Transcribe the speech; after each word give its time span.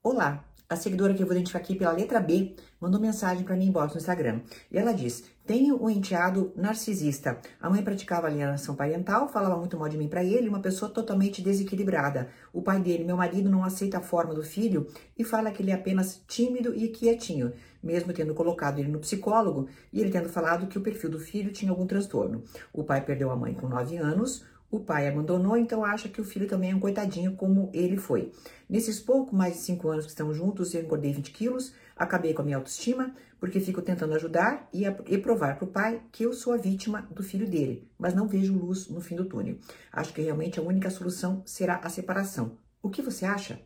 Olá, 0.00 0.44
a 0.68 0.76
seguidora 0.76 1.12
que 1.12 1.20
eu 1.20 1.26
vou 1.26 1.34
identificar 1.34 1.58
aqui 1.58 1.74
pela 1.74 1.90
letra 1.90 2.20
B 2.20 2.54
mandou 2.80 3.00
mensagem 3.00 3.42
para 3.42 3.56
mim 3.56 3.66
inbox 3.66 3.94
no 3.94 3.98
Instagram. 3.98 4.42
E 4.70 4.78
ela 4.78 4.92
diz: 4.92 5.24
Tenho 5.44 5.82
um 5.82 5.90
enteado 5.90 6.52
narcisista. 6.54 7.36
A 7.60 7.68
mãe 7.68 7.82
praticava 7.82 8.28
alienação 8.28 8.76
parental, 8.76 9.28
falava 9.28 9.56
muito 9.56 9.76
mal 9.76 9.88
de 9.88 9.98
mim 9.98 10.06
para 10.06 10.22
ele, 10.22 10.48
uma 10.48 10.60
pessoa 10.60 10.88
totalmente 10.88 11.42
desequilibrada. 11.42 12.28
O 12.52 12.62
pai 12.62 12.80
dele, 12.80 13.02
meu 13.02 13.16
marido, 13.16 13.50
não 13.50 13.64
aceita 13.64 13.98
a 13.98 14.00
forma 14.00 14.32
do 14.32 14.42
filho 14.44 14.86
e 15.18 15.24
fala 15.24 15.50
que 15.50 15.62
ele 15.62 15.72
é 15.72 15.74
apenas 15.74 16.22
tímido 16.28 16.72
e 16.76 16.88
quietinho, 16.90 17.52
mesmo 17.82 18.12
tendo 18.12 18.34
colocado 18.34 18.78
ele 18.78 18.92
no 18.92 19.00
psicólogo 19.00 19.68
e 19.92 20.00
ele 20.00 20.12
tendo 20.12 20.28
falado 20.28 20.68
que 20.68 20.78
o 20.78 20.80
perfil 20.80 21.10
do 21.10 21.18
filho 21.18 21.50
tinha 21.50 21.72
algum 21.72 21.88
transtorno. 21.88 22.44
O 22.72 22.84
pai 22.84 23.04
perdeu 23.04 23.32
a 23.32 23.36
mãe 23.36 23.52
com 23.52 23.68
9 23.68 23.96
anos. 23.96 24.44
O 24.70 24.80
pai 24.80 25.08
abandonou, 25.08 25.56
então 25.56 25.82
acha 25.82 26.10
que 26.10 26.20
o 26.20 26.24
filho 26.24 26.46
também 26.46 26.72
é 26.72 26.74
um 26.74 26.80
coitadinho 26.80 27.34
como 27.34 27.70
ele 27.72 27.96
foi. 27.96 28.32
Nesses 28.68 29.00
pouco 29.00 29.34
mais 29.34 29.54
de 29.54 29.60
cinco 29.60 29.88
anos 29.88 30.04
que 30.04 30.10
estamos 30.10 30.36
juntos, 30.36 30.74
eu 30.74 30.82
engordei 30.82 31.10
20 31.10 31.30
quilos, 31.30 31.72
acabei 31.96 32.34
com 32.34 32.42
a 32.42 32.44
minha 32.44 32.58
autoestima, 32.58 33.14
porque 33.40 33.60
fico 33.60 33.80
tentando 33.80 34.14
ajudar 34.14 34.68
e, 34.70 34.84
e 34.84 35.16
provar 35.16 35.56
para 35.56 35.64
o 35.64 35.70
pai 35.70 36.02
que 36.12 36.24
eu 36.24 36.34
sou 36.34 36.52
a 36.52 36.58
vítima 36.58 37.08
do 37.10 37.22
filho 37.22 37.48
dele, 37.48 37.88
mas 37.98 38.12
não 38.12 38.28
vejo 38.28 38.58
luz 38.58 38.88
no 38.88 39.00
fim 39.00 39.16
do 39.16 39.24
túnel. 39.24 39.56
Acho 39.90 40.12
que 40.12 40.20
realmente 40.20 40.60
a 40.60 40.62
única 40.62 40.90
solução 40.90 41.42
será 41.46 41.76
a 41.76 41.88
separação. 41.88 42.58
O 42.82 42.90
que 42.90 43.00
você 43.00 43.24
acha? 43.24 43.62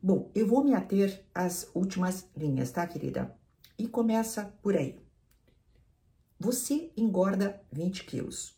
Bom, 0.00 0.30
eu 0.36 0.46
vou 0.46 0.62
me 0.62 0.72
ater 0.72 1.20
às 1.34 1.68
últimas 1.74 2.30
linhas, 2.36 2.70
tá, 2.70 2.86
querida? 2.86 3.34
E 3.76 3.88
começa 3.88 4.54
por 4.62 4.76
aí. 4.76 5.00
Você 6.38 6.92
engorda 6.96 7.60
20 7.72 8.04
quilos 8.04 8.56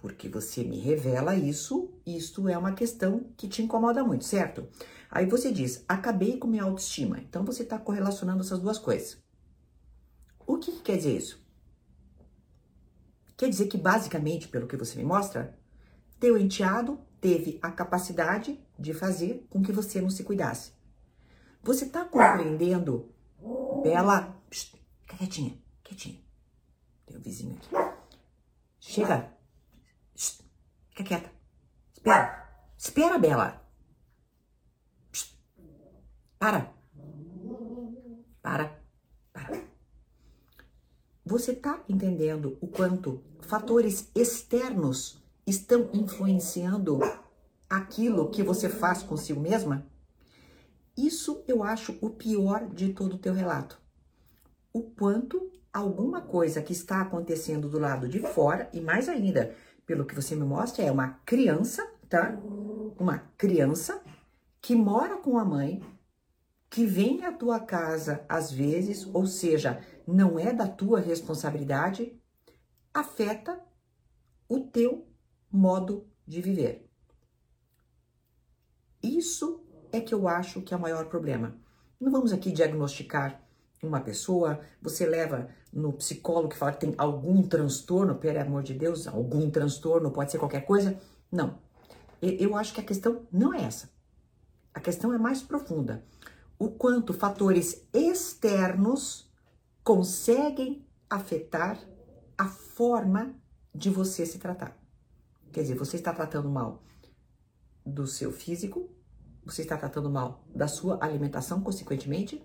porque 0.00 0.28
você 0.28 0.64
me 0.64 0.78
revela 0.78 1.36
isso, 1.36 1.92
isto 2.06 2.48
é 2.48 2.56
uma 2.56 2.72
questão 2.72 3.30
que 3.36 3.48
te 3.48 3.62
incomoda 3.62 4.02
muito, 4.02 4.24
certo? 4.24 4.66
Aí 5.10 5.26
você 5.26 5.52
diz, 5.52 5.84
acabei 5.86 6.38
com 6.38 6.48
minha 6.48 6.62
autoestima. 6.62 7.18
Então 7.20 7.44
você 7.44 7.62
está 7.62 7.78
correlacionando 7.78 8.42
essas 8.42 8.58
duas 8.58 8.78
coisas. 8.78 9.18
O 10.46 10.56
que, 10.56 10.72
que 10.72 10.82
quer 10.82 10.96
dizer 10.96 11.16
isso? 11.16 11.44
Quer 13.36 13.48
dizer 13.48 13.66
que, 13.68 13.78
basicamente, 13.78 14.48
pelo 14.48 14.66
que 14.66 14.76
você 14.76 14.96
me 14.96 15.04
mostra, 15.04 15.58
teu 16.18 16.36
enteado 16.36 17.00
teve 17.20 17.58
a 17.62 17.70
capacidade 17.70 18.58
de 18.78 18.94
fazer 18.94 19.46
com 19.50 19.62
que 19.62 19.72
você 19.72 20.00
não 20.00 20.10
se 20.10 20.24
cuidasse. 20.24 20.72
Você 21.62 21.84
está 21.84 22.04
compreendendo, 22.04 23.12
Bela? 23.82 24.36
Psst, 24.48 24.76
quietinha, 25.06 25.58
quietinha. 25.82 26.20
Tem 27.06 27.16
um 27.16 27.20
vizinho 27.20 27.54
aqui. 27.56 27.68
Chega. 28.78 29.39
Fica 30.90 31.04
quieta. 31.04 31.30
Espera. 31.92 32.48
Espera, 32.76 33.18
Bela. 33.18 33.62
Para. 36.38 36.72
Para. 38.42 38.82
Para. 39.32 39.62
Você 41.24 41.54
tá 41.54 41.84
entendendo 41.88 42.56
o 42.60 42.66
quanto 42.66 43.22
fatores 43.42 44.10
externos 44.14 45.22
estão 45.46 45.90
influenciando 45.92 47.00
aquilo 47.68 48.30
que 48.30 48.42
você 48.42 48.68
faz 48.68 49.02
consigo 49.02 49.40
mesma? 49.40 49.86
Isso 50.96 51.44
eu 51.46 51.62
acho 51.62 51.96
o 52.00 52.10
pior 52.10 52.68
de 52.68 52.92
todo 52.92 53.14
o 53.14 53.18
teu 53.18 53.32
relato. 53.32 53.80
O 54.72 54.82
quanto 54.82 55.50
alguma 55.72 56.20
coisa 56.20 56.62
que 56.62 56.72
está 56.72 57.00
acontecendo 57.00 57.68
do 57.68 57.78
lado 57.78 58.08
de 58.08 58.20
fora, 58.20 58.68
e 58.72 58.80
mais 58.80 59.08
ainda, 59.08 59.54
pelo 59.90 60.04
que 60.04 60.14
você 60.14 60.36
me 60.36 60.44
mostra, 60.44 60.84
é 60.84 60.92
uma 60.92 61.14
criança, 61.26 61.84
tá? 62.08 62.38
Uma 62.96 63.18
criança 63.36 64.00
que 64.62 64.76
mora 64.76 65.16
com 65.16 65.36
a 65.36 65.44
mãe, 65.44 65.82
que 66.70 66.86
vem 66.86 67.24
à 67.24 67.32
tua 67.32 67.58
casa 67.58 68.24
às 68.28 68.52
vezes, 68.52 69.04
ou 69.12 69.26
seja, 69.26 69.84
não 70.06 70.38
é 70.38 70.52
da 70.52 70.68
tua 70.68 71.00
responsabilidade, 71.00 72.16
afeta 72.94 73.60
o 74.48 74.60
teu 74.60 75.08
modo 75.50 76.08
de 76.24 76.40
viver. 76.40 76.88
Isso 79.02 79.66
é 79.90 80.00
que 80.00 80.14
eu 80.14 80.28
acho 80.28 80.62
que 80.62 80.72
é 80.72 80.76
o 80.76 80.80
maior 80.80 81.06
problema. 81.06 81.60
Não 81.98 82.12
vamos 82.12 82.32
aqui 82.32 82.52
diagnosticar 82.52 83.42
uma 83.82 84.00
pessoa, 84.00 84.60
você 84.80 85.06
leva 85.06 85.48
no 85.72 85.92
psicólogo 85.92 86.50
que 86.50 86.56
fala 86.56 86.72
que 86.72 86.80
tem 86.80 86.94
algum 86.98 87.42
transtorno, 87.42 88.16
pelo 88.16 88.40
amor 88.40 88.62
de 88.62 88.74
Deus, 88.74 89.06
algum 89.06 89.50
transtorno, 89.50 90.10
pode 90.10 90.30
ser 90.30 90.38
qualquer 90.38 90.64
coisa. 90.64 90.98
Não. 91.30 91.58
Eu 92.20 92.56
acho 92.56 92.74
que 92.74 92.80
a 92.80 92.84
questão 92.84 93.26
não 93.32 93.54
é 93.54 93.62
essa. 93.62 93.90
A 94.74 94.80
questão 94.80 95.12
é 95.14 95.18
mais 95.18 95.42
profunda. 95.42 96.04
O 96.58 96.70
quanto 96.70 97.14
fatores 97.14 97.86
externos 97.92 99.30
conseguem 99.82 100.86
afetar 101.08 101.78
a 102.36 102.46
forma 102.46 103.34
de 103.74 103.88
você 103.88 104.26
se 104.26 104.38
tratar. 104.38 104.76
Quer 105.52 105.62
dizer, 105.62 105.74
você 105.74 105.96
está 105.96 106.12
tratando 106.12 106.50
mal 106.50 106.82
do 107.84 108.06
seu 108.06 108.30
físico, 108.30 108.90
você 109.44 109.62
está 109.62 109.76
tratando 109.76 110.10
mal 110.10 110.44
da 110.54 110.68
sua 110.68 111.02
alimentação, 111.02 111.62
consequentemente, 111.62 112.44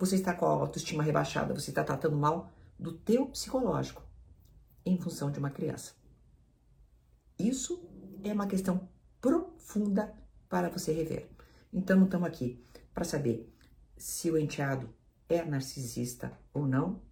você 0.00 0.16
está 0.16 0.32
com 0.32 0.46
a 0.46 0.48
autoestima 0.48 1.02
rebaixada, 1.02 1.52
você 1.52 1.70
está 1.70 1.84
tratando 1.84 2.16
mal 2.16 2.50
do 2.78 2.90
teu 2.90 3.26
psicológico 3.26 4.02
em 4.84 4.98
função 4.98 5.30
de 5.30 5.38
uma 5.38 5.50
criança. 5.50 5.92
Isso 7.38 7.86
é 8.24 8.32
uma 8.32 8.46
questão 8.46 8.88
profunda 9.20 10.14
para 10.48 10.70
você 10.70 10.90
rever. 10.90 11.28
Então, 11.70 11.98
não 11.98 12.06
estamos 12.06 12.26
aqui 12.26 12.64
para 12.94 13.04
saber 13.04 13.54
se 13.94 14.30
o 14.30 14.38
enteado 14.38 14.88
é 15.28 15.44
narcisista 15.44 16.32
ou 16.54 16.66
não, 16.66 17.02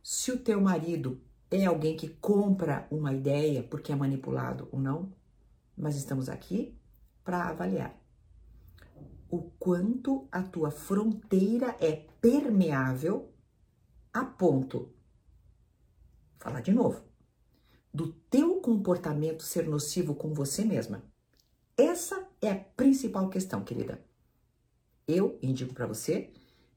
se 0.00 0.30
o 0.30 0.38
teu 0.38 0.60
marido 0.60 1.20
é 1.50 1.64
alguém 1.66 1.96
que 1.96 2.08
compra 2.08 2.86
uma 2.88 3.12
ideia 3.12 3.64
porque 3.64 3.90
é 3.90 3.96
manipulado 3.96 4.68
ou 4.70 4.78
não, 4.78 5.12
mas 5.76 5.96
estamos 5.96 6.28
aqui 6.28 6.78
para 7.24 7.48
avaliar 7.48 8.01
o 9.32 9.50
quanto 9.58 10.28
a 10.30 10.42
tua 10.42 10.70
fronteira 10.70 11.74
é 11.80 12.06
permeável 12.20 13.32
a 14.12 14.26
ponto, 14.26 14.94
falar 16.38 16.60
de 16.60 16.70
novo, 16.70 17.02
do 17.94 18.12
teu 18.12 18.60
comportamento 18.60 19.42
ser 19.42 19.66
nocivo 19.66 20.14
com 20.14 20.34
você 20.34 20.66
mesma. 20.66 21.02
Essa 21.78 22.28
é 22.42 22.50
a 22.50 22.58
principal 22.58 23.30
questão, 23.30 23.64
querida. 23.64 24.04
Eu 25.08 25.38
indico 25.42 25.72
para 25.72 25.86
você 25.86 26.30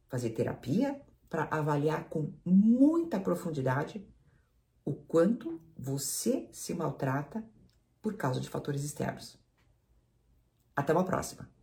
fazer 0.07 0.29
terapia 0.29 1.01
para 1.29 1.49
avaliar 1.51 2.07
com 2.07 2.31
muita 2.45 3.19
profundidade 3.19 4.07
o 4.85 4.93
quanto 4.93 5.61
você 5.77 6.47
se 6.53 6.73
maltrata 6.73 7.45
por 8.01 8.15
causa 8.15 8.39
de 8.39 8.49
fatores 8.49 8.85
externos. 8.85 9.37
Até 10.73 10.93
uma 10.93 11.03
próxima. 11.03 11.53